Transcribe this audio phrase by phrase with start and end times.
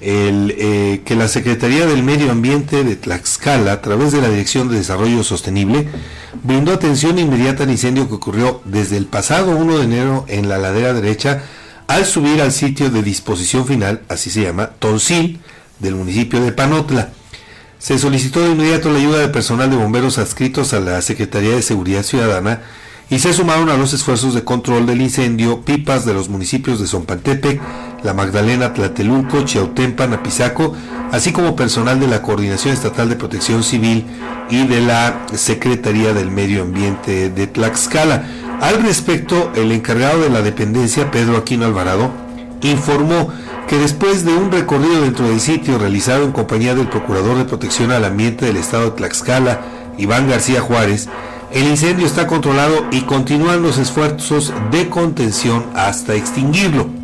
[0.00, 4.68] el, eh, que la Secretaría del Medio Ambiente de Tlaxcala, a través de la Dirección
[4.68, 5.88] de Desarrollo Sostenible,
[6.42, 10.58] brindó atención inmediata al incendio que ocurrió desde el pasado 1 de enero en la
[10.58, 11.42] ladera derecha
[11.88, 15.40] al subir al sitio de disposición final, así se llama, Tonsil,
[15.78, 17.10] del municipio de Panotla.
[17.78, 21.62] Se solicitó de inmediato la ayuda de personal de bomberos adscritos a la Secretaría de
[21.62, 22.60] Seguridad Ciudadana
[23.08, 26.86] y se sumaron a los esfuerzos de control del incendio pipas de los municipios de
[26.86, 27.60] Zompantepec,
[28.02, 30.74] La Magdalena, Tlatelulco, Chiautempan, Apizaco,
[31.10, 34.06] así como personal de la Coordinación Estatal de Protección Civil
[34.50, 38.24] y de la Secretaría del Medio Ambiente de Tlaxcala.
[38.60, 42.10] Al respecto, el encargado de la dependencia, Pedro Aquino Alvarado,
[42.62, 43.30] informó
[43.68, 47.92] que después de un recorrido dentro del sitio realizado en compañía del Procurador de Protección
[47.92, 49.60] al Ambiente del Estado de Tlaxcala,
[49.98, 51.08] Iván García Juárez,
[51.52, 56.97] el incendio está controlado y continúan los esfuerzos de contención hasta extinguirlo.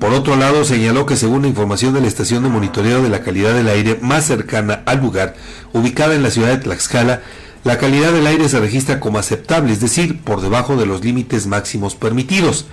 [0.00, 3.22] Por otro lado, señaló que según la información de la estación de monitoreo de la
[3.22, 5.34] calidad del aire más cercana al lugar,
[5.72, 7.22] ubicada en la ciudad de Tlaxcala,
[7.64, 11.46] la calidad del aire se registra como aceptable, es decir, por debajo de los límites
[11.46, 12.66] máximos permitidos.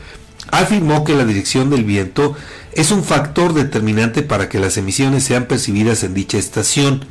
[0.51, 2.35] Afirmó que la dirección del viento
[2.73, 7.05] es un factor determinante para que las emisiones sean percibidas en dicha estación.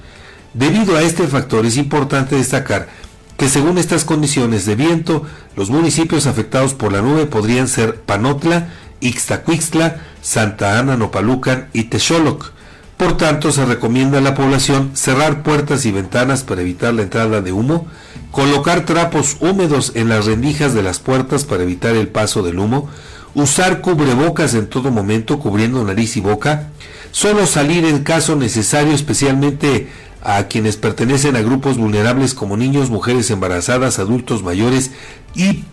[0.55, 2.89] Debido a este factor es importante destacar
[3.37, 5.25] que según estas condiciones de viento,
[5.57, 8.69] los municipios afectados por la nube podrían ser Panotla,
[9.03, 12.53] Ixtacuixtla, Santa Ana Nopalucan y Texoloc.
[12.97, 17.41] Por tanto, se recomienda a la población cerrar puertas y ventanas para evitar la entrada
[17.41, 17.89] de humo,
[18.31, 22.89] colocar trapos húmedos en las rendijas de las puertas para evitar el paso del humo,
[23.35, 26.69] usar cubrebocas en todo momento cubriendo nariz y boca,
[27.11, 29.89] solo salir en caso necesario, especialmente
[30.23, 34.93] a quienes pertenecen a grupos vulnerables como niños, mujeres embarazadas, adultos mayores
[35.35, 35.65] y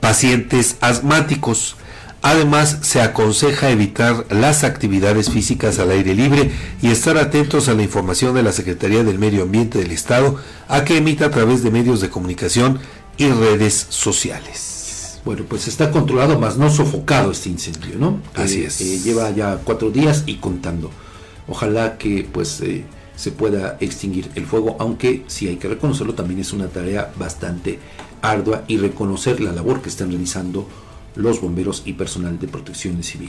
[0.00, 1.76] pacientes asmáticos.
[2.30, 6.50] Además, se aconseja evitar las actividades físicas al aire libre
[6.82, 10.82] y estar atentos a la información de la Secretaría del Medio Ambiente del Estado a
[10.84, 12.80] que emita a través de medios de comunicación
[13.16, 15.20] y redes sociales.
[15.24, 18.20] Bueno, pues está controlado, más no sofocado este incendio, ¿no?
[18.34, 18.80] Así Eh, es.
[18.80, 20.90] eh, lleva ya cuatro días y contando.
[21.46, 22.82] Ojalá que pues eh,
[23.14, 27.78] se pueda extinguir el fuego, aunque si hay que reconocerlo, también es una tarea bastante
[28.20, 30.66] ardua y reconocer la labor que están realizando
[31.16, 33.24] los bomberos y personal de protección civil.